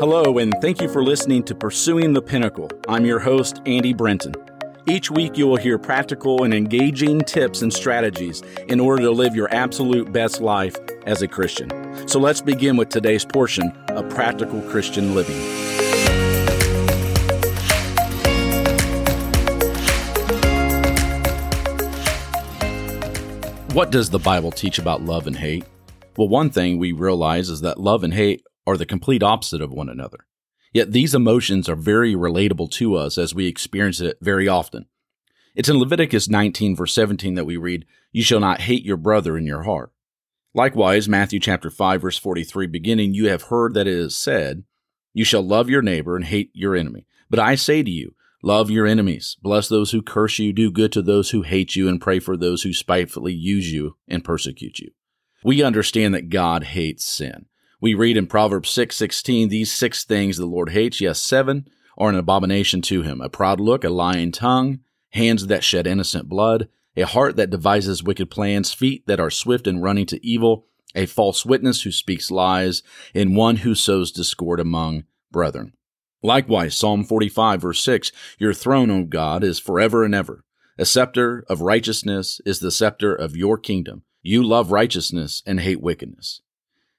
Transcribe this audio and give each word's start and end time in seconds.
Hello, 0.00 0.38
and 0.38 0.54
thank 0.62 0.80
you 0.80 0.88
for 0.88 1.04
listening 1.04 1.42
to 1.42 1.54
Pursuing 1.54 2.14
the 2.14 2.22
Pinnacle. 2.22 2.70
I'm 2.88 3.04
your 3.04 3.18
host, 3.18 3.60
Andy 3.66 3.92
Brenton. 3.92 4.34
Each 4.86 5.10
week, 5.10 5.36
you 5.36 5.46
will 5.46 5.58
hear 5.58 5.78
practical 5.78 6.42
and 6.42 6.54
engaging 6.54 7.20
tips 7.20 7.60
and 7.60 7.70
strategies 7.70 8.40
in 8.68 8.80
order 8.80 9.02
to 9.02 9.10
live 9.10 9.36
your 9.36 9.54
absolute 9.54 10.10
best 10.10 10.40
life 10.40 10.74
as 11.04 11.20
a 11.20 11.28
Christian. 11.28 11.68
So 12.08 12.18
let's 12.18 12.40
begin 12.40 12.78
with 12.78 12.88
today's 12.88 13.26
portion 13.26 13.72
of 13.88 14.08
Practical 14.08 14.62
Christian 14.62 15.14
Living. 15.14 15.36
What 23.74 23.90
does 23.90 24.08
the 24.08 24.18
Bible 24.18 24.50
teach 24.50 24.78
about 24.78 25.02
love 25.02 25.26
and 25.26 25.36
hate? 25.36 25.66
Well, 26.16 26.28
one 26.28 26.48
thing 26.48 26.78
we 26.78 26.92
realize 26.92 27.50
is 27.50 27.60
that 27.60 27.78
love 27.78 28.02
and 28.02 28.14
hate 28.14 28.42
are 28.70 28.76
the 28.76 28.86
complete 28.86 29.22
opposite 29.22 29.60
of 29.60 29.72
one 29.72 29.88
another. 29.88 30.26
Yet 30.72 30.92
these 30.92 31.14
emotions 31.14 31.68
are 31.68 31.76
very 31.76 32.14
relatable 32.14 32.70
to 32.72 32.94
us 32.94 33.18
as 33.18 33.34
we 33.34 33.46
experience 33.46 34.00
it 34.00 34.18
very 34.20 34.46
often. 34.46 34.86
It's 35.54 35.68
in 35.68 35.78
Leviticus 35.78 36.28
19 36.28 36.76
verse 36.76 36.92
17 36.92 37.34
that 37.34 37.44
we 37.44 37.56
read, 37.56 37.86
You 38.12 38.22
shall 38.22 38.40
not 38.40 38.62
hate 38.62 38.84
your 38.84 38.96
brother 38.96 39.36
in 39.36 39.46
your 39.46 39.64
heart. 39.64 39.92
Likewise, 40.54 41.08
Matthew 41.08 41.40
chapter 41.40 41.70
5 41.70 42.02
verse 42.02 42.18
43 42.18 42.66
beginning, 42.68 43.14
You 43.14 43.28
have 43.28 43.44
heard 43.44 43.74
that 43.74 43.88
it 43.88 43.94
is 43.94 44.16
said, 44.16 44.64
You 45.12 45.24
shall 45.24 45.42
love 45.42 45.68
your 45.68 45.82
neighbor 45.82 46.16
and 46.16 46.24
hate 46.24 46.50
your 46.54 46.76
enemy. 46.76 47.06
But 47.28 47.40
I 47.40 47.56
say 47.56 47.82
to 47.82 47.90
you, 47.90 48.14
Love 48.42 48.70
your 48.70 48.86
enemies, 48.86 49.36
bless 49.42 49.68
those 49.68 49.90
who 49.90 50.00
curse 50.00 50.38
you, 50.38 50.50
do 50.50 50.70
good 50.70 50.92
to 50.92 51.02
those 51.02 51.30
who 51.30 51.42
hate 51.42 51.76
you, 51.76 51.88
and 51.88 52.00
pray 52.00 52.18
for 52.18 52.38
those 52.38 52.62
who 52.62 52.72
spitefully 52.72 53.34
use 53.34 53.70
you 53.70 53.96
and 54.08 54.24
persecute 54.24 54.78
you. 54.78 54.90
We 55.44 55.62
understand 55.62 56.14
that 56.14 56.30
God 56.30 56.64
hates 56.64 57.04
sin. 57.04 57.46
We 57.80 57.94
read 57.94 58.18
in 58.18 58.26
Proverbs 58.26 58.68
6:16, 58.70 59.48
these 59.48 59.72
six 59.72 60.04
things 60.04 60.36
the 60.36 60.44
Lord 60.44 60.70
hates, 60.70 61.00
yes, 61.00 61.22
seven 61.22 61.66
are 61.96 62.10
an 62.10 62.14
abomination 62.14 62.82
to 62.82 63.02
him: 63.02 63.22
a 63.22 63.30
proud 63.30 63.58
look, 63.58 63.84
a 63.84 63.88
lying 63.88 64.32
tongue, 64.32 64.80
hands 65.10 65.46
that 65.46 65.64
shed 65.64 65.86
innocent 65.86 66.28
blood, 66.28 66.68
a 66.94 67.06
heart 67.06 67.36
that 67.36 67.48
devises 67.48 68.02
wicked 68.02 68.30
plans, 68.30 68.74
feet 68.74 69.06
that 69.06 69.18
are 69.18 69.30
swift 69.30 69.66
in 69.66 69.80
running 69.80 70.04
to 70.06 70.26
evil, 70.26 70.66
a 70.94 71.06
false 71.06 71.46
witness 71.46 71.82
who 71.82 71.90
speaks 71.90 72.30
lies, 72.30 72.82
and 73.14 73.34
one 73.34 73.56
who 73.56 73.74
sows 73.74 74.12
discord 74.12 74.60
among 74.60 75.04
brethren. 75.30 75.72
Likewise, 76.22 76.76
Psalm 76.76 77.02
45 77.02 77.62
verse 77.62 77.80
6, 77.80 78.12
Your 78.38 78.52
throne, 78.52 78.90
O 78.90 79.04
God, 79.04 79.42
is 79.42 79.58
forever 79.58 80.04
and 80.04 80.14
ever. 80.14 80.44
A 80.76 80.84
scepter 80.84 81.46
of 81.48 81.62
righteousness 81.62 82.42
is 82.44 82.58
the 82.58 82.70
scepter 82.70 83.14
of 83.14 83.36
your 83.36 83.56
kingdom. 83.56 84.02
You 84.22 84.42
love 84.42 84.70
righteousness 84.70 85.42
and 85.46 85.60
hate 85.60 85.80
wickedness. 85.80 86.42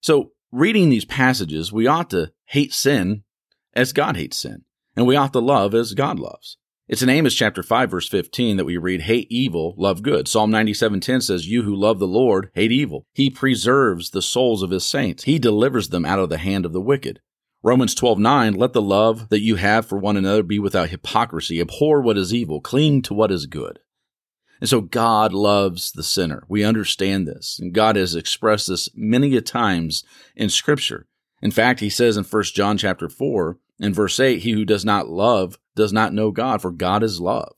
So 0.00 0.32
reading 0.50 0.88
these 0.88 1.04
passages, 1.04 1.72
we 1.72 1.86
ought 1.86 2.10
to 2.10 2.32
hate 2.46 2.72
sin 2.72 3.24
as 3.74 3.92
God 3.92 4.16
hates 4.16 4.38
sin, 4.38 4.64
and 4.96 5.06
we 5.06 5.16
ought 5.16 5.32
to 5.32 5.40
love 5.40 5.74
as 5.74 5.94
God 5.94 6.18
loves. 6.18 6.56
It's 6.88 7.02
in 7.02 7.10
Amos 7.10 7.34
chapter 7.34 7.62
5 7.62 7.90
verse 7.90 8.08
15 8.08 8.56
that 8.56 8.64
we 8.64 8.78
read, 8.78 9.02
hate 9.02 9.26
evil, 9.30 9.74
love 9.76 10.02
good. 10.02 10.26
Psalm 10.26 10.50
97:10 10.50 11.22
says, 11.22 11.46
you 11.46 11.62
who 11.62 11.76
love 11.76 11.98
the 11.98 12.06
Lord 12.06 12.50
hate 12.54 12.72
evil. 12.72 13.06
He 13.12 13.28
preserves 13.28 14.10
the 14.10 14.22
souls 14.22 14.62
of 14.62 14.70
his 14.70 14.86
saints. 14.86 15.24
He 15.24 15.38
delivers 15.38 15.90
them 15.90 16.06
out 16.06 16.18
of 16.18 16.30
the 16.30 16.38
hand 16.38 16.64
of 16.64 16.72
the 16.72 16.80
wicked. 16.80 17.20
Romans 17.62 17.94
12:9, 17.94 18.56
let 18.56 18.72
the 18.72 18.80
love 18.80 19.28
that 19.28 19.40
you 19.40 19.56
have 19.56 19.84
for 19.84 19.98
one 19.98 20.16
another 20.16 20.42
be 20.42 20.58
without 20.58 20.88
hypocrisy. 20.88 21.60
Abhor 21.60 22.00
what 22.00 22.16
is 22.16 22.32
evil, 22.32 22.60
cling 22.60 23.02
to 23.02 23.12
what 23.12 23.30
is 23.30 23.44
good. 23.44 23.80
And 24.60 24.68
so 24.68 24.80
God 24.80 25.32
loves 25.32 25.92
the 25.92 26.02
sinner. 26.02 26.44
We 26.48 26.64
understand 26.64 27.26
this. 27.26 27.58
And 27.60 27.72
God 27.72 27.96
has 27.96 28.14
expressed 28.14 28.68
this 28.68 28.88
many 28.94 29.36
a 29.36 29.40
times 29.40 30.04
in 30.34 30.50
scripture. 30.50 31.06
In 31.40 31.50
fact, 31.50 31.80
he 31.80 31.90
says 31.90 32.16
in 32.16 32.24
1 32.24 32.42
John 32.54 32.76
chapter 32.76 33.08
4 33.08 33.58
in 33.80 33.94
verse 33.94 34.18
8, 34.18 34.40
he 34.40 34.52
who 34.52 34.64
does 34.64 34.84
not 34.84 35.08
love 35.08 35.58
does 35.76 35.92
not 35.92 36.12
know 36.12 36.32
God, 36.32 36.60
for 36.60 36.72
God 36.72 37.02
is 37.02 37.20
love. 37.20 37.54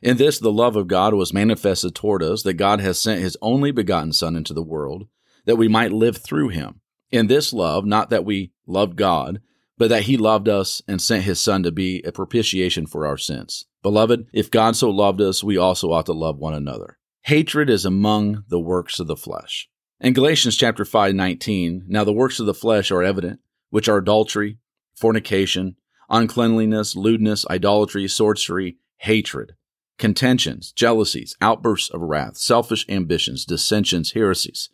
In 0.00 0.16
this, 0.16 0.38
the 0.38 0.52
love 0.52 0.76
of 0.76 0.86
God 0.86 1.14
was 1.14 1.32
manifested 1.32 1.94
toward 1.94 2.22
us, 2.22 2.42
that 2.44 2.54
God 2.54 2.80
has 2.80 2.98
sent 2.98 3.20
his 3.20 3.36
only 3.42 3.70
begotten 3.70 4.12
Son 4.12 4.36
into 4.36 4.54
the 4.54 4.62
world, 4.62 5.08
that 5.44 5.56
we 5.56 5.68
might 5.68 5.92
live 5.92 6.18
through 6.18 6.48
him. 6.48 6.80
In 7.10 7.26
this 7.26 7.52
love, 7.52 7.84
not 7.84 8.10
that 8.10 8.24
we 8.24 8.52
loved 8.66 8.96
God, 8.96 9.40
but 9.78 9.88
that 9.88 10.02
he 10.02 10.16
loved 10.16 10.48
us 10.48 10.82
and 10.86 11.00
sent 11.00 11.22
his 11.22 11.40
Son 11.40 11.62
to 11.62 11.70
be 11.70 12.02
a 12.02 12.12
propitiation 12.12 12.86
for 12.86 13.06
our 13.06 13.16
sins. 13.16 13.66
Beloved, 13.82 14.26
if 14.32 14.50
God 14.50 14.76
so 14.76 14.90
loved 14.90 15.20
us, 15.20 15.42
we 15.44 15.56
also 15.56 15.92
ought 15.92 16.06
to 16.06 16.12
love 16.12 16.36
one 16.38 16.54
another. 16.54 16.98
Hatred 17.22 17.70
is 17.70 17.84
among 17.84 18.44
the 18.48 18.60
works 18.60 18.98
of 18.98 19.06
the 19.06 19.16
flesh. 19.16 19.68
In 20.00 20.12
Galatians 20.12 20.56
chapter 20.56 20.84
5, 20.84 21.14
19, 21.14 21.84
now 21.86 22.04
the 22.04 22.12
works 22.12 22.40
of 22.40 22.46
the 22.46 22.54
flesh 22.54 22.90
are 22.90 23.02
evident, 23.02 23.40
which 23.70 23.88
are 23.88 23.98
adultery, 23.98 24.58
fornication, 24.96 25.76
uncleanliness, 26.10 26.96
lewdness, 26.96 27.46
idolatry, 27.48 28.08
sorcery, 28.08 28.78
hatred, 28.98 29.54
contentions, 29.98 30.72
jealousies, 30.72 31.36
outbursts 31.40 31.90
of 31.90 32.00
wrath, 32.00 32.36
selfish 32.36 32.84
ambitions, 32.88 33.44
dissensions, 33.44 34.12
heresies, 34.12 34.70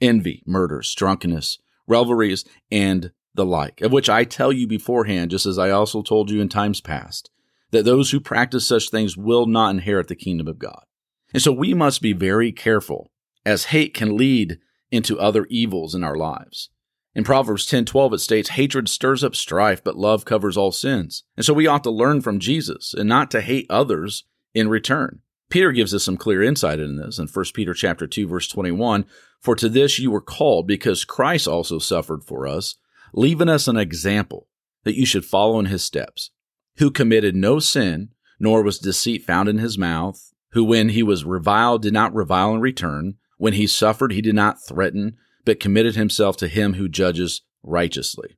envy, 0.00 0.42
murders, 0.46 0.94
drunkenness, 0.94 1.58
revelries, 1.86 2.44
and 2.70 3.12
the 3.38 3.46
like, 3.46 3.80
of 3.80 3.92
which 3.92 4.10
I 4.10 4.24
tell 4.24 4.52
you 4.52 4.66
beforehand, 4.66 5.30
just 5.30 5.46
as 5.46 5.58
I 5.58 5.70
also 5.70 6.02
told 6.02 6.30
you 6.30 6.42
in 6.42 6.50
times 6.50 6.82
past, 6.82 7.30
that 7.70 7.86
those 7.86 8.10
who 8.10 8.20
practice 8.20 8.66
such 8.66 8.90
things 8.90 9.16
will 9.16 9.46
not 9.46 9.70
inherit 9.70 10.08
the 10.08 10.14
kingdom 10.14 10.46
of 10.46 10.58
God. 10.58 10.84
And 11.32 11.42
so 11.42 11.52
we 11.52 11.72
must 11.72 12.02
be 12.02 12.12
very 12.12 12.52
careful, 12.52 13.10
as 13.46 13.66
hate 13.66 13.94
can 13.94 14.16
lead 14.16 14.58
into 14.90 15.18
other 15.18 15.46
evils 15.48 15.94
in 15.94 16.04
our 16.04 16.16
lives. 16.16 16.70
In 17.14 17.24
Proverbs 17.24 17.66
10:12 17.66 18.14
it 18.14 18.18
states 18.18 18.50
hatred 18.50 18.88
stirs 18.88 19.24
up 19.24 19.34
strife 19.34 19.82
but 19.82 19.96
love 19.96 20.24
covers 20.24 20.56
all 20.56 20.72
sins. 20.72 21.24
And 21.36 21.44
so 21.44 21.52
we 21.52 21.66
ought 21.66 21.84
to 21.84 21.90
learn 21.90 22.20
from 22.20 22.38
Jesus 22.38 22.94
and 22.94 23.08
not 23.08 23.30
to 23.32 23.40
hate 23.40 23.66
others 23.68 24.24
in 24.54 24.68
return. 24.68 25.20
Peter 25.50 25.72
gives 25.72 25.94
us 25.94 26.04
some 26.04 26.16
clear 26.16 26.42
insight 26.42 26.78
in 26.78 26.96
this 26.96 27.18
in 27.18 27.26
1 27.26 27.44
Peter 27.54 27.74
chapter 27.74 28.06
2 28.06 28.26
verse 28.26 28.48
21, 28.48 29.04
for 29.40 29.56
to 29.56 29.68
this 29.68 29.98
you 29.98 30.10
were 30.10 30.20
called 30.20 30.66
because 30.66 31.04
Christ 31.04 31.48
also 31.48 31.78
suffered 31.78 32.22
for 32.22 32.46
us, 32.46 32.76
leaving 33.12 33.48
us 33.48 33.68
an 33.68 33.76
example 33.76 34.48
that 34.84 34.96
you 34.96 35.06
should 35.06 35.24
follow 35.24 35.58
in 35.58 35.66
his 35.66 35.84
steps 35.84 36.30
who 36.78 36.90
committed 36.90 37.34
no 37.34 37.58
sin, 37.58 38.10
nor 38.38 38.62
was 38.62 38.78
deceit 38.78 39.24
found 39.24 39.48
in 39.48 39.58
his 39.58 39.76
mouth, 39.76 40.32
who 40.52 40.64
when 40.64 40.90
he 40.90 41.02
was 41.02 41.24
reviled 41.24 41.82
did 41.82 41.92
not 41.92 42.14
revile 42.14 42.54
in 42.54 42.60
return, 42.60 43.14
when 43.36 43.52
he 43.52 43.66
suffered 43.66 44.12
he 44.12 44.22
did 44.22 44.34
not 44.34 44.64
threaten, 44.66 45.16
but 45.44 45.60
committed 45.60 45.96
himself 45.96 46.36
to 46.36 46.48
him 46.48 46.74
who 46.74 46.88
judges 46.88 47.42
righteously. 47.62 48.36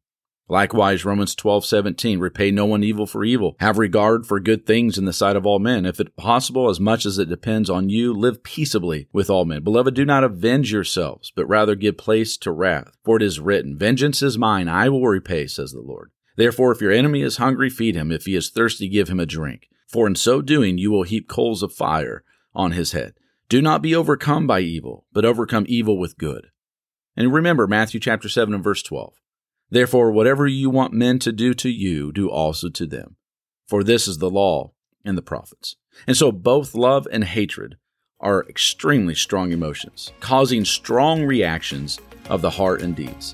Likewise, 0.50 1.04
Romans 1.04 1.36
12, 1.36 1.64
17, 1.64 2.18
repay 2.18 2.50
no 2.50 2.66
one 2.66 2.82
evil 2.82 3.06
for 3.06 3.24
evil. 3.24 3.54
Have 3.60 3.78
regard 3.78 4.26
for 4.26 4.40
good 4.40 4.66
things 4.66 4.98
in 4.98 5.04
the 5.04 5.12
sight 5.12 5.36
of 5.36 5.46
all 5.46 5.60
men. 5.60 5.86
If 5.86 6.00
it 6.00 6.16
possible, 6.16 6.68
as 6.68 6.80
much 6.80 7.06
as 7.06 7.20
it 7.20 7.28
depends 7.28 7.70
on 7.70 7.88
you, 7.88 8.12
live 8.12 8.42
peaceably 8.42 9.06
with 9.12 9.30
all 9.30 9.44
men. 9.44 9.62
Beloved, 9.62 9.94
do 9.94 10.04
not 10.04 10.24
avenge 10.24 10.72
yourselves, 10.72 11.32
but 11.36 11.46
rather 11.46 11.76
give 11.76 11.96
place 11.96 12.36
to 12.38 12.50
wrath. 12.50 12.96
For 13.04 13.16
it 13.16 13.22
is 13.22 13.38
written, 13.38 13.78
Vengeance 13.78 14.22
is 14.22 14.36
mine, 14.36 14.68
I 14.68 14.88
will 14.88 15.06
repay, 15.06 15.46
says 15.46 15.70
the 15.70 15.80
Lord. 15.80 16.10
Therefore, 16.34 16.72
if 16.72 16.80
your 16.80 16.90
enemy 16.90 17.22
is 17.22 17.36
hungry, 17.36 17.70
feed 17.70 17.94
him. 17.94 18.10
If 18.10 18.24
he 18.24 18.34
is 18.34 18.50
thirsty, 18.50 18.88
give 18.88 19.08
him 19.08 19.20
a 19.20 19.26
drink. 19.26 19.68
For 19.86 20.08
in 20.08 20.16
so 20.16 20.42
doing, 20.42 20.78
you 20.78 20.90
will 20.90 21.04
heap 21.04 21.28
coals 21.28 21.62
of 21.62 21.72
fire 21.72 22.24
on 22.56 22.72
his 22.72 22.90
head. 22.90 23.14
Do 23.48 23.62
not 23.62 23.82
be 23.82 23.94
overcome 23.94 24.48
by 24.48 24.60
evil, 24.60 25.06
but 25.12 25.24
overcome 25.24 25.66
evil 25.68 25.96
with 25.96 26.18
good. 26.18 26.48
And 27.16 27.32
remember 27.32 27.68
Matthew 27.68 28.00
chapter 28.00 28.28
7 28.28 28.52
and 28.52 28.64
verse 28.64 28.82
12. 28.82 29.14
Therefore, 29.70 30.10
whatever 30.10 30.46
you 30.46 30.68
want 30.68 30.92
men 30.92 31.18
to 31.20 31.32
do 31.32 31.54
to 31.54 31.68
you, 31.68 32.12
do 32.12 32.28
also 32.28 32.68
to 32.70 32.86
them. 32.86 33.16
For 33.68 33.84
this 33.84 34.08
is 34.08 34.18
the 34.18 34.30
law 34.30 34.72
and 35.04 35.16
the 35.16 35.22
prophets. 35.22 35.76
And 36.06 36.16
so 36.16 36.32
both 36.32 36.74
love 36.74 37.06
and 37.10 37.24
hatred 37.24 37.76
are 38.20 38.46
extremely 38.48 39.14
strong 39.14 39.52
emotions, 39.52 40.12
causing 40.20 40.64
strong 40.64 41.24
reactions 41.24 42.00
of 42.28 42.42
the 42.42 42.50
heart 42.50 42.82
and 42.82 42.94
deeds. 42.94 43.32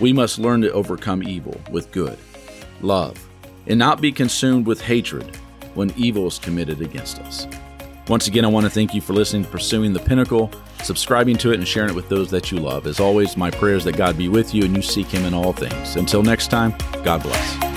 We 0.00 0.12
must 0.12 0.38
learn 0.38 0.60
to 0.62 0.72
overcome 0.72 1.22
evil 1.22 1.60
with 1.70 1.92
good 1.92 2.18
love, 2.82 3.22
and 3.66 3.78
not 3.78 4.00
be 4.00 4.10
consumed 4.10 4.66
with 4.66 4.80
hatred 4.80 5.36
when 5.74 5.92
evil 5.96 6.26
is 6.26 6.38
committed 6.38 6.80
against 6.80 7.18
us. 7.20 7.46
Once 8.10 8.26
again, 8.26 8.44
I 8.44 8.48
want 8.48 8.66
to 8.66 8.70
thank 8.70 8.92
you 8.92 9.00
for 9.00 9.12
listening 9.12 9.44
to 9.44 9.50
Pursuing 9.50 9.92
the 9.92 10.00
Pinnacle, 10.00 10.50
subscribing 10.82 11.36
to 11.36 11.52
it, 11.52 11.60
and 11.60 11.68
sharing 11.68 11.90
it 11.90 11.94
with 11.94 12.08
those 12.08 12.28
that 12.32 12.50
you 12.50 12.58
love. 12.58 12.88
As 12.88 12.98
always, 12.98 13.36
my 13.36 13.52
prayer 13.52 13.76
is 13.76 13.84
that 13.84 13.96
God 13.96 14.18
be 14.18 14.28
with 14.28 14.52
you 14.52 14.64
and 14.64 14.74
you 14.74 14.82
seek 14.82 15.06
Him 15.06 15.24
in 15.26 15.32
all 15.32 15.52
things. 15.52 15.94
Until 15.94 16.20
next 16.20 16.48
time, 16.48 16.74
God 17.04 17.22
bless. 17.22 17.69